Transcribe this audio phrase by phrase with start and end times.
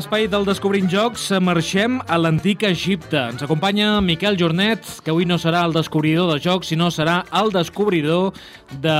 [0.00, 3.18] l'espai del Descobrint Jocs marxem a l'antic Egipte.
[3.34, 7.50] Ens acompanya Miquel Jornet, que avui no serà el descobridor de jocs, sinó serà el
[7.52, 8.32] descobridor
[8.80, 8.94] de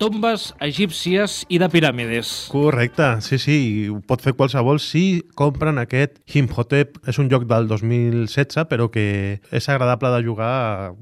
[0.00, 2.30] tombes egípcies i de piràmides.
[2.48, 3.58] Correcte, sí, sí,
[3.92, 6.96] ho pot fer qualsevol si compren aquest Imhotep.
[7.10, 10.94] És un joc del 2016, però que és agradable de jugar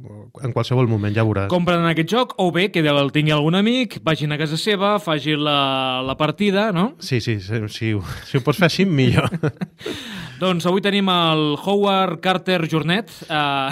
[0.42, 1.52] en qualsevol moment, ja veuràs.
[1.52, 5.44] Compren aquest joc, o bé que el tingui algun amic, vagin a casa seva, facin
[5.46, 6.96] la, la partida, no?
[6.98, 7.94] Sí, sí, sí, si,
[8.26, 9.35] si ho pots fer així, millor.
[10.42, 13.70] doncs avui tenim el Howard Carter Jornet eh,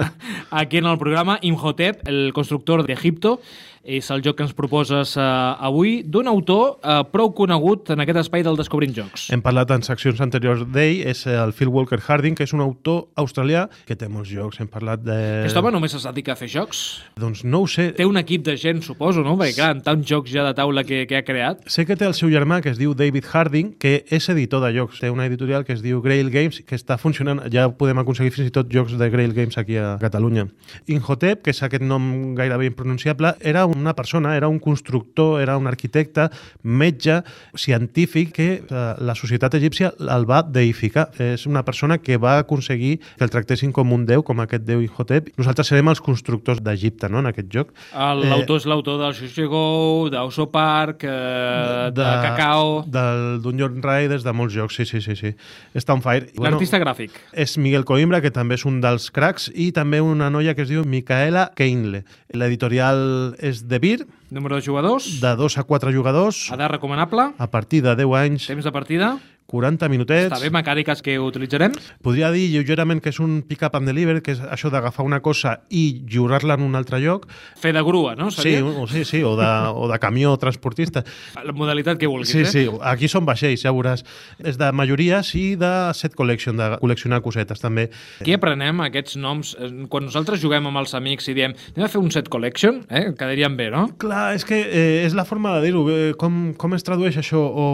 [0.62, 3.40] aquí en el programa Imhotep, el constructor d'Egipto.
[3.84, 5.22] És el joc que ens proposes eh,
[5.68, 9.26] avui d'un autor eh, prou conegut en aquest espai del Descobrint Jocs.
[9.34, 13.10] Hem parlat en seccions anteriors d'ell, és el Phil Walker Harding, que és un autor
[13.20, 14.62] australià que té molts jocs.
[14.62, 15.16] Hem parlat de...
[15.42, 16.80] Aquest home només es dedica a fer jocs?
[17.20, 17.90] Doncs no ho sé.
[17.98, 19.36] Té un equip de gent, suposo, no?
[19.36, 21.68] Perquè clar, amb tants jocs ja de taula que, que ha creat.
[21.68, 24.72] Sé que té el seu germà, que es diu David Harding, que és editor de
[24.78, 25.04] jocs.
[25.04, 28.48] Té una editorial que es diu Grail Games, que està funcionant, ja podem aconseguir fins
[28.48, 30.48] i tot jocs de Grail Games aquí a Catalunya.
[30.88, 35.66] Inhotep, que és aquest nom gairebé impronunciable, era una persona, era un constructor, era un
[35.66, 36.28] arquitecte,
[36.62, 37.22] metge,
[37.54, 41.08] científic, que eh, la societat egípcia el va deificar.
[41.20, 44.82] És una persona que va aconseguir que el tractessin com un déu, com aquest déu
[44.84, 45.30] Inhotep.
[45.38, 47.74] Nosaltres serem els constructors d'Egipte, no?, en aquest joc.
[47.94, 49.64] L'autor eh, és l'autor del Xuxigó,
[50.12, 52.82] d'Oso Park, eh, de, de Cacao...
[52.94, 55.16] Del Dungeon Riders, de molts jocs, sí, sí, sí.
[55.18, 55.34] sí.
[55.74, 56.30] Està on fire.
[56.38, 57.16] L'artista bueno, gràfic.
[57.32, 60.70] És Miguel Coimbra, que també és un dels cracs, i també una noia que es
[60.70, 62.04] diu Micaela Keinle.
[62.34, 64.06] L'editorial és de Vir.
[64.30, 65.20] Número de jugadors?
[65.20, 66.50] De 2 a 4 jugadors.
[66.52, 67.32] Edat recomanable?
[67.38, 68.46] A partir de 10 anys.
[68.46, 69.18] Temps de partida?
[69.50, 70.30] 40 minutets.
[70.30, 71.74] Està bé, mecàniques que utilitzarem?
[72.04, 75.58] Podria dir lleugerament que és un pick-up and deliver, que és això d'agafar una cosa
[75.68, 77.26] i lliurar-la en un altre lloc.
[77.60, 78.30] Fer de grua, no?
[78.32, 78.62] Seria?
[78.62, 79.50] Sí, o, sí, sí, o de,
[79.84, 81.04] o de camió transportista.
[81.44, 82.50] La modalitat que vulguis, sí, eh?
[82.50, 84.04] Sí, aquí són vaixells, ja veuràs.
[84.40, 87.90] És de majories i de set collection, de col·leccionar cosetes, també.
[88.24, 89.54] Aquí aprenem aquests noms.
[89.92, 93.10] Quan nosaltres juguem amb els amics i diem anem a fer un set collection, eh?
[93.12, 93.86] quedaríem bé, no?
[94.00, 95.84] Clar, és que eh, és la forma de dir-ho.
[95.92, 97.44] Eh, com, com es tradueix això?
[97.44, 97.68] O,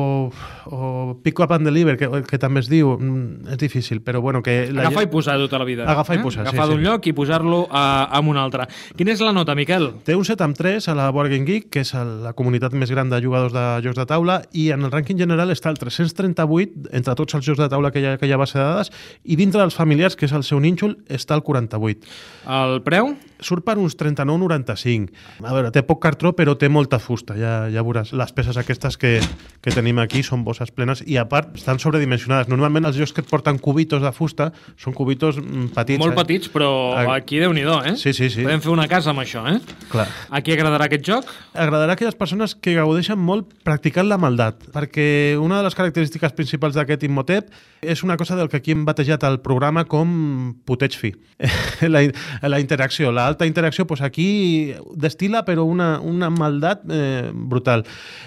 [0.67, 0.91] o
[1.25, 4.43] pick-up and deliver, que, que també es diu, mm, és difícil, però bueno...
[4.43, 5.87] Que la Agafar i posar tota la vida.
[5.89, 6.21] Agafar eh?
[6.21, 6.87] i posar, Agafar sí, d'un sí.
[6.89, 8.67] lloc i posar-lo a, a un altre.
[8.99, 9.91] Quina és la nota, Miquel?
[10.07, 12.93] Té un 7 amb 3 a la Board Game Geek, que és la comunitat més
[12.93, 16.91] gran de jugadors de jocs de taula, i en el rànquing general està el 338
[16.97, 18.93] entre tots els jocs de taula que hi ha, que hi ha base de dades,
[19.25, 22.15] i dintre dels familiars, que és el seu nínxol, està el 48.
[22.61, 23.15] El preu?
[23.41, 25.15] Surt per uns 39,95.
[25.45, 28.13] A veure, té poc cartró, però té molta fusta, ja, ja veuràs.
[28.17, 29.17] Les peces aquestes que,
[29.65, 32.49] que tenim aquí són bosses plenes i, a part, estan sobredimensionades.
[32.51, 34.51] Normalment els jocs que et porten cubitos de fusta
[34.81, 36.01] són cubitos mm, petits.
[36.03, 36.19] Molt eh?
[36.23, 36.71] petits, però
[37.15, 37.95] aquí déu nhi eh?
[38.01, 38.45] Sí, sí, sí.
[38.45, 39.59] Podem fer una casa amb això, eh?
[39.91, 40.07] Clar.
[40.31, 41.31] A qui agradarà aquest joc?
[41.55, 46.35] Agradarà a aquelles persones que gaudeixen molt practicant la maldat, perquè una de les característiques
[46.37, 47.51] principals d'aquest Immotep
[47.81, 51.15] és una cosa del que aquí hem batejat el programa com puteig fi.
[51.93, 52.05] la,
[52.43, 57.85] la interacció, la alta interacció, doncs aquí destila però una, una maldat eh, brutal.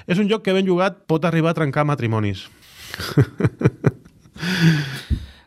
[0.07, 2.47] És un joc que ben jugat pot arribar a trencar matrimonis.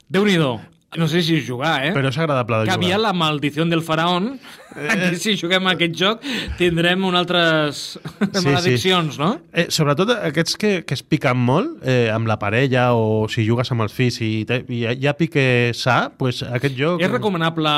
[0.09, 0.61] De unido.
[0.97, 1.93] No sé si jugar, eh?
[1.97, 2.85] Però és agradable de que jugar.
[2.85, 4.39] havia la maldició del faraón.
[4.77, 6.25] Aquí, si juguem a aquest joc,
[6.59, 9.21] tindrem un altres sí, malediccions, sí.
[9.23, 9.31] no?
[9.57, 13.73] Eh, sobretot aquests que, que es piquen molt eh, amb la parella o si jugues
[13.73, 17.01] amb els fills i, te, i ha pique sa, pues aquest joc...
[17.01, 17.73] És recomanable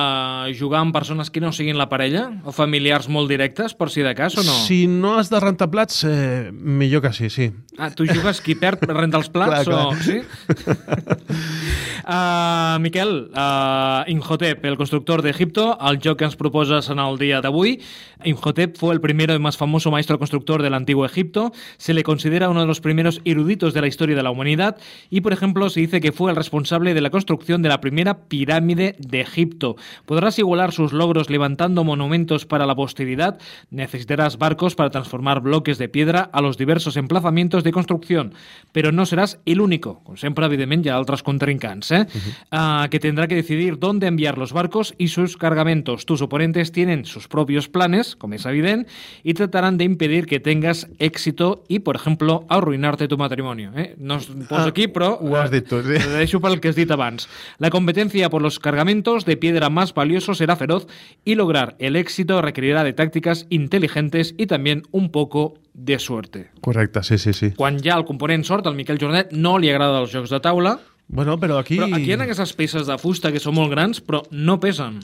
[0.59, 4.15] jugar amb persones que no siguin la parella o familiars molt directes, per si de
[4.19, 4.59] cas, o no?
[4.67, 7.51] Si no has de rentar plats, eh, millor que sí, sí.
[7.79, 9.91] Ah, tu jugues qui perd renta els plats clar, o...
[9.93, 10.03] clar.
[10.03, 10.19] Sí?
[12.03, 17.19] uh, Miquel, uh, Imhotep, el constructor de Egipto, el joc que ens proposes en el
[17.19, 17.81] día de hoy.
[18.25, 21.53] Imhotep fue el primero y más famoso maestro constructor del antiguo Egipto.
[21.77, 24.77] Se le considera uno de los primeros eruditos de la historia de la humanidad
[25.11, 28.29] y, por ejemplo, se dice que fue el responsable de la construcción de la primera
[28.29, 29.77] pirámide de Egipto.
[30.05, 33.39] Podrás igualar sus logros levantando monumentos para la posteridad.
[33.71, 38.35] Necesitarás barcos para transformar bloques de piedra a los diversos emplazamientos de construcción,
[38.73, 42.07] pero no serás el único, com sempre, evidentment, hi ha altres contrincants, eh?
[42.07, 42.85] Uh -huh.
[42.85, 46.05] uh, que tendrá que decidir dónde enviar los barcos y sus cargamentos.
[46.05, 48.91] Tus oponentes tienen sus propios planes, como es evidente,
[49.23, 53.71] y tratarán de impedir que tengas éxito y, por ejemplo, arruinarte tu matrimonio.
[53.77, 53.95] Eh?
[53.99, 55.17] No es poso Ah, aquí, però...
[55.21, 55.77] ho has dit sí.
[55.77, 57.29] eh, Deixo pel que has dit abans.
[57.59, 60.89] La competencia por los cargamentos de piedra más valiosos será feroz
[61.25, 66.51] y lograr el éxito requerirá de tácticas inteligentes y también un poco de suerte.
[66.61, 67.53] Correcte, sí, sí, sí.
[67.53, 70.81] Quan ha el component sort, al Miquel Jornet no li agrada els jocs de taula,
[71.09, 71.79] Bueno, però aquí...
[71.81, 75.01] però aquí hi ha aquestes peces de fusta que són molt grans, però no pesen.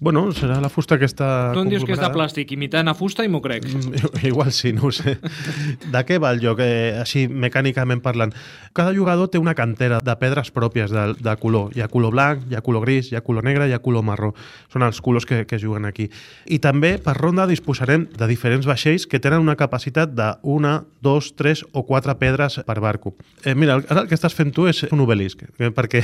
[0.00, 1.50] Bueno, serà la fusta que està...
[1.52, 3.66] Tu em dius que és de plàstic, imitant a fusta i m'ho crec.
[3.68, 5.18] Mm, Igual sí, no ho sé.
[5.92, 8.32] De què va el joc, eh, així mecànicament parlant?
[8.72, 11.76] Cada jugador té una cantera de pedres pròpies de, de color.
[11.76, 14.06] Hi ha color blanc, hi ha color gris, hi ha color negre, hi ha color
[14.08, 14.32] marró.
[14.72, 16.08] Són els colors que, que juguen aquí.
[16.48, 21.34] I també, per ronda, disposarem de diferents vaixells que tenen una capacitat de una, dos,
[21.36, 23.18] tres o quatre pedres per barco.
[23.44, 26.00] Eh, mira, ara el que estàs fent tu és un obelisc, eh, perquè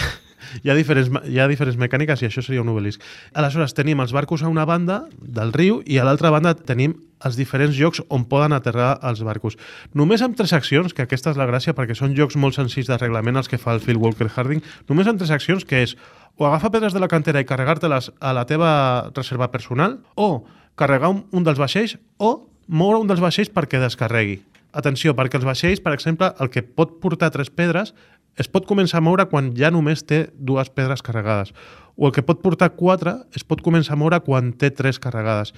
[0.62, 3.02] hi ha, diferents, hi ha diferents mecàniques i això seria un obelisc.
[3.34, 7.36] Aleshores, tenim els barcos a una banda del riu i a l'altra banda tenim els
[7.38, 9.56] diferents llocs on poden aterrar els barcos.
[9.96, 12.98] Només amb tres accions, que aquesta és la gràcia perquè són jocs molt senzills de
[13.00, 15.96] reglament els que fa el Phil Walker Harding, només amb tres accions que és
[16.36, 20.44] o agafar pedres de la cantera i carregar-te-les a la teva reserva personal o
[20.76, 24.42] carregar un, un dels vaixells o moure un dels vaixells perquè descarregui.
[24.76, 27.94] Atenció, perquè els vaixells, per exemple, el que pot portar tres pedres
[28.36, 31.52] es pot començar a moure quan ja només té dues pedres carregades.
[31.96, 35.54] O el que pot portar quatre es pot començar a moure quan té tres carregades.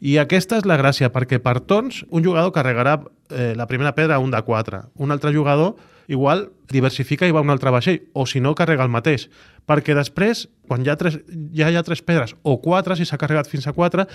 [0.00, 3.00] I aquesta és la gràcia, perquè per torns un jugador carregarà
[3.30, 4.84] eh, la primera pedra a un de quatre.
[4.94, 5.74] Un altre jugador
[6.08, 9.28] igual diversifica i va a un altre vaixell, o si no, carrega el mateix.
[9.68, 11.18] Perquè després, quan ha tres,
[11.56, 14.06] ja hi ha tres pedres, o quatre, si s'ha carregat fins a quatre,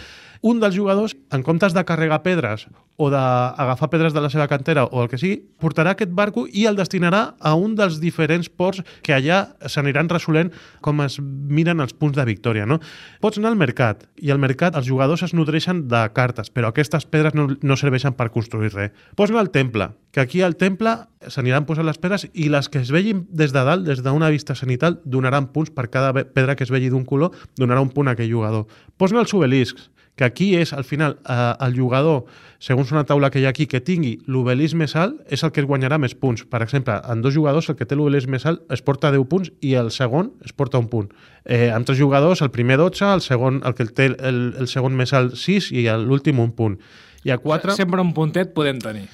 [0.41, 4.86] un dels jugadors, en comptes de carregar pedres o d'agafar pedres de la seva cantera
[4.86, 8.83] o el que sigui, portarà aquest barco i el destinarà a un dels diferents ports
[9.06, 10.51] que allà s'aniran resolent
[10.81, 12.68] com es miren els punts de victòria.
[12.69, 12.79] No?
[13.21, 17.06] Pots anar al mercat, i al mercat els jugadors es nodreixen de cartes, però aquestes
[17.10, 18.94] pedres no, no serveixen per construir res.
[19.18, 20.96] Pots anar al temple, que aquí al temple
[21.28, 24.56] s'aniran posant les pedres i les que es vegin des de dalt, des d'una vista
[24.56, 28.18] cenital, donaran punts per cada pedra que es vegi d'un color, donarà un punt a
[28.18, 28.68] aquell jugador.
[28.98, 32.25] Pots anar als obeliscs, que aquí és, al final, eh, el jugador,
[32.62, 35.63] segons una taula que hi ha aquí, que tingui l'obelisc més alt, és el que
[35.63, 36.45] es guanyarà més punts.
[36.45, 39.51] Per exemple, en dos jugadors, el que té l'obelisc més alt es porta 10 punts
[39.62, 41.10] i el segon es porta un punt.
[41.45, 44.95] Eh, amb tres jugadors, el primer 12, el segon, el que té el, el segon
[44.95, 46.77] més alt 6 i l'últim un punt.
[47.25, 47.74] I a 4...
[47.75, 49.07] Sempre un puntet podem tenir.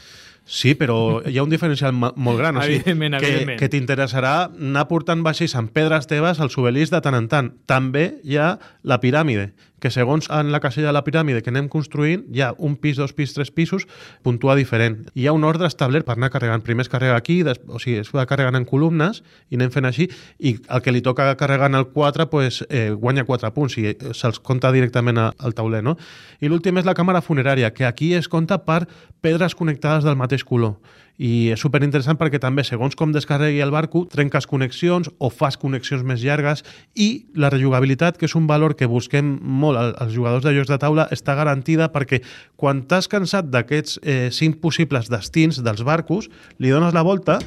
[0.49, 2.57] Sí, però hi ha un diferencial molt gran.
[2.57, 3.59] O sigui, Evidentment, que, evidentment.
[3.59, 7.51] que t'interessarà anar portant vaixells amb pedres teves als obeliscs de tant en tant.
[7.69, 11.69] També hi ha la piràmide, que segons en la casella de la piràmide que anem
[11.71, 13.87] construint, hi ha un pis, dos pis, tres pisos,
[14.23, 15.07] puntua diferent.
[15.15, 16.63] Hi ha un ordre establert per anar carregant.
[16.65, 19.89] Primer es carrega aquí, des, o sigui, es va carregant en columnes i anem fent
[19.89, 20.09] així,
[20.39, 23.89] i el que li toca carregar en el 4 pues, eh, guanya 4 punts i
[23.91, 25.83] eh, se'ls compta directament al tauler.
[25.83, 25.97] No?
[26.39, 28.85] I l'últim és la càmera funerària, que aquí es compta per
[29.21, 30.77] pedres connectades del mateix color.
[31.19, 36.05] I és superinteressant perquè també, segons com descarregui el barco, trenques connexions o fas connexions
[36.07, 36.63] més llargues
[36.95, 40.69] i la rejugabilitat, que és un valor que busquem molt al- als jugadors de jocs
[40.71, 42.21] de taula, està garantida perquè
[42.55, 47.39] quan t'has cansat d'aquests eh, cinc possibles destins dels barcos, li dones la volta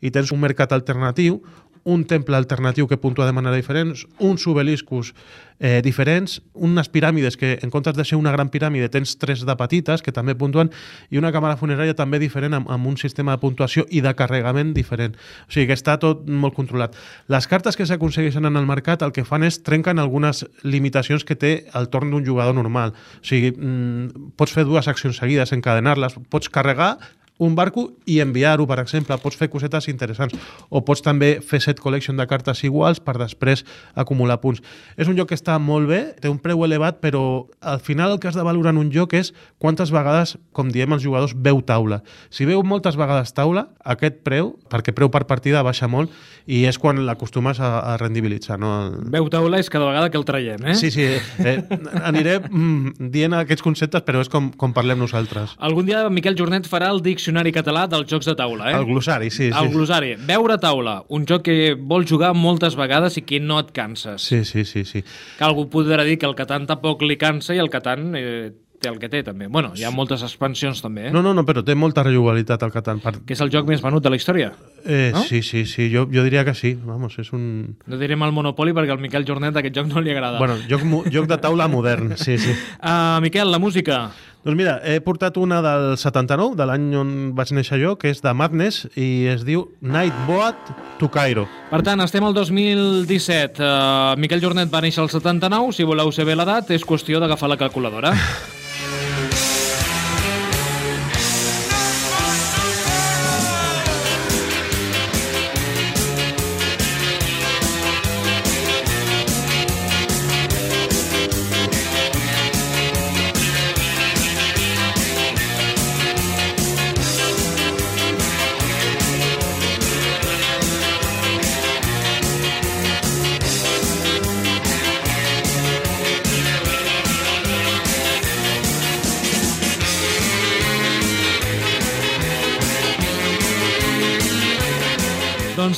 [0.00, 1.42] i tens un mercat alternatiu,
[1.84, 5.14] un temple alternatiu que puntua de manera diferent, uns obeliscos
[5.60, 9.56] eh, diferents, unes piràmides que en comptes de ser una gran piràmide tens tres de
[9.56, 10.72] petites que també puntuen
[11.12, 14.72] i una càmera funerària també diferent amb, amb un sistema de puntuació i de carregament
[14.74, 15.16] diferent.
[15.46, 16.96] O sigui que està tot molt controlat.
[17.28, 21.36] Les cartes que s'aconsegueixen en el mercat el que fan és trenquen algunes limitacions que
[21.36, 22.96] té el torn d'un jugador normal.
[23.20, 26.96] O sigui, mm, pots fer dues accions seguides, encadenar-les, pots carregar
[27.40, 29.16] un barco i enviar-ho, per exemple.
[29.22, 30.36] Pots fer cosetes interessants.
[30.68, 33.64] O pots també fer set collection de cartes iguals per després
[33.98, 34.60] acumular punts.
[35.00, 37.22] És un joc que està molt bé, té un preu elevat, però
[37.64, 40.92] al final el que has de valorar en un joc és quantes vegades, com diem
[40.92, 42.02] els jugadors, veu taula.
[42.28, 46.12] Si veu moltes vegades taula, aquest preu, perquè preu per partida baixa molt,
[46.44, 48.60] i és quan l'acostumes a, a rendibilitzar.
[48.60, 48.74] No?
[49.08, 50.76] Veu taula és cada vegada que el traiem, eh?
[50.76, 51.08] Sí, sí,
[51.40, 51.56] eh,
[52.04, 55.56] aniré mm, dient aquests conceptes, però és com, com parlem nosaltres.
[55.56, 58.76] Algun dia Miquel Jornet farà el diccionari català dels jocs de taula, eh?
[58.76, 59.58] El glossari, sí, sí.
[59.58, 60.16] El glossari.
[60.16, 64.22] Veure taula, un joc que vols jugar moltes vegades i que no et canses.
[64.22, 65.02] Sí, sí, sí, sí.
[65.38, 68.88] Que algú podrà dir que el Catan tampoc li cansa i el Catan eh, té
[68.88, 69.46] el que té, també.
[69.52, 71.12] Bueno, hi ha moltes expansions, també, eh?
[71.12, 73.02] No, no, no, però té molta rejugabilitat el Catan.
[73.04, 73.12] Per...
[73.28, 74.50] Que és el joc més venut de la història.
[74.84, 75.22] Eh, No?
[75.28, 76.72] Sí, sí, sí, jo, jo diria que sí.
[76.86, 77.76] Vamos, és un...
[77.90, 80.40] No direm el Monopoli perquè al Miquel Jornet aquest joc no li agrada.
[80.40, 82.56] Bueno, joc, joc de taula modern, sí, sí.
[82.80, 84.06] Uh, Miquel, la música.
[84.40, 88.22] Doncs mira, he portat una del 79, de l'any on vaig néixer jo, que és
[88.24, 90.70] de Madness, i es diu Nightboat
[91.00, 91.44] to Cairo.
[91.68, 93.60] Per tant, estem al 2017.
[93.60, 95.74] Uh, Miquel Jornet va néixer al 79.
[95.76, 98.14] Si voleu saber l'edat, és qüestió d'agafar la calculadora.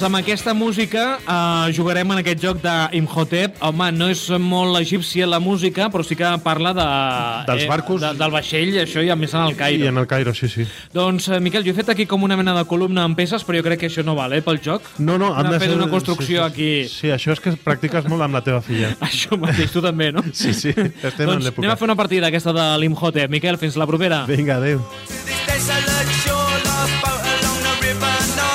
[0.03, 3.61] doncs amb aquesta música eh, jugarem en aquest joc d'Imhotep.
[3.63, 6.87] Home, no és molt egípcia la música, però sí que parla de...
[7.47, 8.01] Dels barcos.
[8.03, 9.85] De, del vaixell, això, i a més en el Cairo.
[9.85, 10.67] I en el Cairo, sí, sí.
[10.95, 13.61] Doncs, eh, Miquel, jo he fet aquí com una mena de columna amb peces, però
[13.61, 14.91] jo crec que això no val, eh, pel joc.
[14.99, 16.71] No, no, Hem de fer una construcció sí, sí, aquí.
[16.91, 18.97] Sí, això és que practiques molt amb la teva filla.
[19.09, 20.25] Això mateix, tu també, no?
[20.33, 21.63] Sí, sí, estem en doncs l'època.
[21.63, 23.31] anem a fer una partida aquesta de l'Imhotep.
[23.31, 24.25] Miquel, fins la propera.
[24.27, 24.83] Vinga, adéu.
[28.03, 28.52] to this.